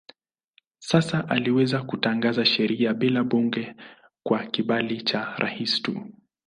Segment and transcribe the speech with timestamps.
[0.79, 3.75] Sasa aliweza kutangaza sheria bila bunge
[4.23, 6.05] kwa kibali cha rais tu.